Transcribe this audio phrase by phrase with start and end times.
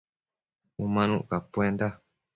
[0.83, 1.87] Umanuc capuenda